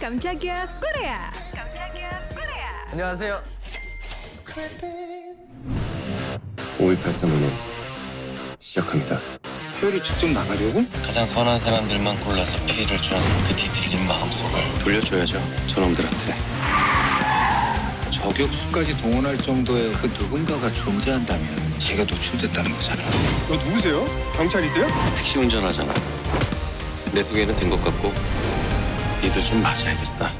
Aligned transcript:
깜짝이야 0.00 0.66
Korea. 0.80 1.16
깜짝이야 1.54 2.10
Korea. 2.34 2.66
안녕하세요. 2.90 3.40
5.18 6.80 7.12
선언은 7.12 7.48
시작합니다. 8.58 9.16
표를 9.80 10.02
직접 10.02 10.28
나가려고? 10.30 10.84
가장 11.04 11.24
선한 11.24 11.56
사람들만 11.56 12.18
골라서 12.18 12.56
피해를 12.66 13.00
주는 13.00 13.20
그 13.46 13.54
뒤틀린 13.54 14.04
마음속을 14.08 14.60
돌려줘야죠. 14.82 15.40
저놈들한테. 15.68 16.34
저격수까지 18.10 18.96
동원할 18.98 19.38
정도의 19.38 19.92
그 19.92 20.06
누군가가 20.18 20.72
존재한다면 20.72 21.78
제가 21.78 22.02
노출됐다는 22.02 22.72
거잖아. 22.72 23.04
너 23.48 23.54
누구세요? 23.54 24.04
경찰이세요? 24.34 24.88
택시 25.14 25.38
운전하잖아. 25.38 25.94
내 27.12 27.22
소개는 27.22 27.54
된 27.56 27.70
것 27.70 27.82
같고 27.84 28.12
니들 29.21 29.41
좀 29.41 29.61
맞아야겠다. 29.61 30.31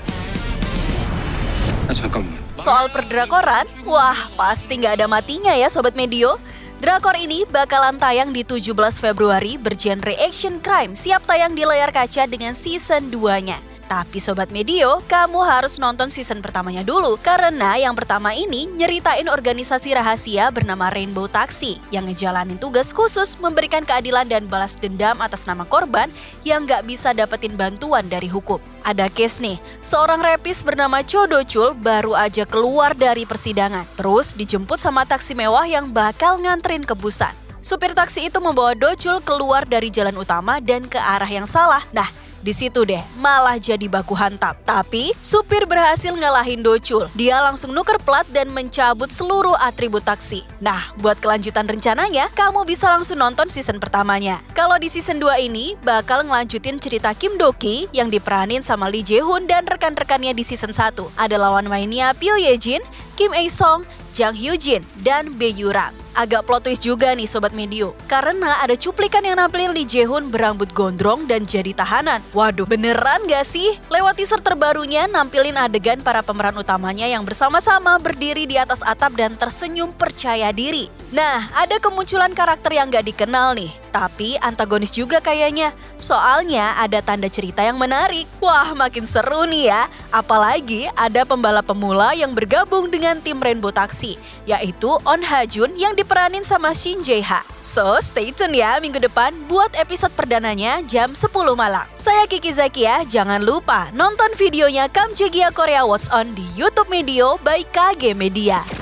아 1.88 1.94
잠깐만. 1.94 2.44
Soal 2.56 2.88
perdrakoran, 2.94 3.68
wah 3.84 4.16
pasti 4.40 4.80
nggak 4.80 5.02
ada 5.02 5.08
matinya 5.10 5.52
ya 5.52 5.68
Sobat 5.68 5.98
Medio. 6.00 6.40
Drakor 6.84 7.16
ini 7.16 7.48
bakalan 7.48 7.96
tayang 7.96 8.36
di 8.36 8.44
17 8.44 8.76
Februari 9.00 9.56
bergenre 9.56 10.20
action 10.20 10.60
crime 10.60 10.92
siap 10.92 11.24
tayang 11.24 11.56
di 11.56 11.64
layar 11.64 11.96
kaca 11.96 12.28
dengan 12.28 12.52
season 12.52 13.08
2-nya. 13.08 13.56
Tapi 13.89 14.21
Sobat 14.21 14.53
Medio, 14.53 15.01
kamu 15.09 15.41
harus 15.49 15.81
nonton 15.81 16.13
season 16.13 16.45
pertamanya 16.45 16.85
dulu 16.85 17.17
karena 17.25 17.73
yang 17.81 17.97
pertama 17.97 18.37
ini 18.37 18.69
nyeritain 18.77 19.25
organisasi 19.33 19.97
rahasia 19.97 20.53
bernama 20.53 20.93
Rainbow 20.93 21.25
Taxi 21.25 21.81
yang 21.89 22.05
ngejalanin 22.05 22.61
tugas 22.61 22.93
khusus 22.93 23.41
memberikan 23.41 23.89
keadilan 23.89 24.29
dan 24.29 24.45
balas 24.45 24.77
dendam 24.77 25.17
atas 25.25 25.49
nama 25.49 25.65
korban 25.65 26.13
yang 26.45 26.69
nggak 26.69 26.85
bisa 26.85 27.17
dapetin 27.17 27.57
bantuan 27.57 28.05
dari 28.13 28.29
hukum. 28.29 28.61
Ada 28.85 29.09
case 29.09 29.41
nih, 29.41 29.57
seorang 29.81 30.21
repis 30.21 30.61
bernama 30.61 31.01
Cho 31.01 31.25
Do 31.25 31.41
Chul 31.41 31.73
baru 31.73 32.13
aja 32.13 32.45
keluar 32.45 32.93
dari 32.93 33.25
persidangan, 33.25 33.89
terus 33.97 34.37
dijemput 34.37 34.77
sama 34.77 35.09
taksi 35.09 35.33
mewah 35.33 35.65
yang 35.65 35.89
bakal 35.89 36.37
nganterin 36.37 36.85
ke 36.85 36.93
Busan. 36.93 37.49
Supir 37.59 37.91
taksi 37.91 38.31
itu 38.31 38.39
membawa 38.39 38.71
Docul 38.79 39.19
keluar 39.27 39.67
dari 39.67 39.91
jalan 39.91 40.15
utama 40.15 40.63
dan 40.63 40.87
ke 40.87 40.97
arah 40.97 41.27
yang 41.27 41.45
salah. 41.45 41.83
Nah, 41.91 42.07
di 42.39 42.55
situ 42.55 42.87
deh, 42.87 43.03
malah 43.19 43.59
jadi 43.59 43.91
baku 43.91 44.15
hantam. 44.15 44.55
Tapi, 44.63 45.11
supir 45.19 45.67
berhasil 45.67 46.15
ngalahin 46.15 46.63
Docul. 46.63 47.11
Dia 47.19 47.43
langsung 47.43 47.75
nuker 47.75 47.99
plat 48.03 48.25
dan 48.31 48.51
mencabut 48.55 49.11
seluruh 49.11 49.59
atribut 49.59 50.07
taksi. 50.07 50.47
Nah, 50.63 50.95
buat 51.03 51.19
kelanjutan 51.19 51.67
rencananya, 51.67 52.31
kamu 52.39 52.63
bisa 52.63 52.87
langsung 52.91 53.19
nonton 53.19 53.51
season 53.51 53.83
pertamanya. 53.83 54.39
Kalau 54.55 54.79
di 54.79 54.87
season 54.87 55.19
2 55.19 55.51
ini, 55.51 55.75
bakal 55.83 56.23
ngelanjutin 56.23 56.79
cerita 56.79 57.11
Kim 57.15 57.35
Doki 57.35 57.91
yang 57.91 58.07
diperanin 58.07 58.63
sama 58.63 58.87
Lee 58.87 59.03
Jae-hoon 59.03 59.51
dan 59.51 59.67
rekan-rekannya 59.67 60.31
di 60.35 60.47
season 60.47 60.71
1. 60.71 60.95
Ada 61.19 61.37
lawan 61.37 61.67
mainnya 61.67 62.15
Pyo 62.15 62.39
Ye-jin, 62.39 62.83
Kim 63.19 63.35
A-song, 63.35 63.83
Jang 64.15 64.39
Hyun-jin, 64.39 64.87
dan 65.03 65.35
Bae 65.35 65.51
Yurang. 65.55 66.08
Agak 66.19 66.51
plot 66.51 66.67
twist 66.67 66.83
juga 66.83 67.15
nih 67.15 67.31
Sobat 67.31 67.55
Medio, 67.55 67.95
karena 68.11 68.59
ada 68.59 68.75
cuplikan 68.75 69.23
yang 69.23 69.39
nampilin 69.39 69.71
Lee 69.71 69.87
Jae-hoon 69.87 70.35
berambut 70.35 70.67
gondrong 70.75 71.31
dan 71.31 71.47
jadi 71.47 71.71
tahanan. 71.71 72.27
Waduh, 72.35 72.67
beneran 72.67 73.23
gak 73.31 73.47
sih? 73.47 73.79
Lewat 73.87 74.19
teaser 74.19 74.43
terbarunya, 74.43 75.07
nampilin 75.07 75.55
adegan 75.55 76.03
para 76.03 76.19
pemeran 76.27 76.59
utamanya 76.59 77.07
yang 77.07 77.23
bersama-sama 77.23 78.03
berdiri 78.03 78.51
di 78.51 78.59
atas 78.59 78.83
atap 78.83 79.15
dan 79.15 79.39
tersenyum 79.39 79.95
percaya 79.95 80.51
diri. 80.51 80.91
Nah, 81.09 81.49
ada 81.57 81.81
kemunculan 81.81 82.37
karakter 82.37 82.77
yang 82.77 82.93
gak 82.93 83.09
dikenal 83.09 83.57
nih, 83.57 83.73
tapi 83.89 84.37
antagonis 84.45 84.93
juga 84.93 85.25
kayaknya. 85.25 85.73
Soalnya 85.97 86.77
ada 86.77 87.01
tanda 87.01 87.33
cerita 87.33 87.65
yang 87.65 87.81
menarik. 87.81 88.29
Wah, 88.45 88.77
makin 88.77 89.09
seru 89.09 89.49
nih 89.49 89.73
ya. 89.73 89.89
Apalagi 90.13 90.85
ada 90.93 91.25
pembalap 91.25 91.65
pemula 91.65 92.13
yang 92.13 92.37
bergabung 92.37 92.93
dengan 92.93 93.25
tim 93.25 93.41
Rainbow 93.41 93.73
Taxi, 93.73 94.21
yaitu 94.45 95.01
On 95.09 95.21
Ha 95.25 95.49
Jun 95.49 95.73
yang 95.81 95.97
diperanin 95.97 96.45
sama 96.45 96.77
Shin 96.77 97.01
Jae 97.01 97.25
Ha. 97.25 97.41
So, 97.65 97.97
stay 98.05 98.29
tune 98.29 98.53
ya 98.53 98.77
minggu 98.77 99.01
depan 99.01 99.33
buat 99.49 99.73
episode 99.81 100.13
perdananya 100.13 100.85
jam 100.85 101.17
10 101.17 101.33
malam. 101.57 101.89
Saya 101.97 102.29
Kiki 102.29 102.53
Zakia, 102.53 103.01
jangan 103.09 103.41
lupa 103.41 103.89
nonton 103.97 104.29
videonya 104.37 104.93
Kamchegia 104.93 105.57
Korea 105.57 105.89
What's 105.89 106.13
On 106.13 106.29
di 106.37 106.45
YouTube 106.53 106.93
Medio 106.93 107.41
by 107.41 107.65
KG 107.65 108.13
Media. 108.13 108.78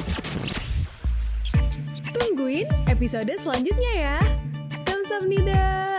Tungguin 2.57 2.89
episode 2.89 3.29
selanjutnya 3.37 3.93
ya. 4.01 4.17
Kamsahamnida. 4.89 5.96